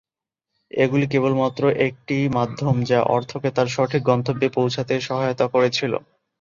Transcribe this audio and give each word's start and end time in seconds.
এগুলি 0.71 1.05
কেবলমাত্র 1.07 1.63
একটি 1.87 2.17
মাধ্যম 2.31 2.75
যা 2.89 2.99
অর্থকে 3.15 3.49
তার 3.51 3.67
সঠিক 3.67 4.01
গন্তব্যে 4.09 4.47
পৌঁছাতে 4.57 4.93
সহায়তা 5.01 5.45
করেছিল। 5.47 5.93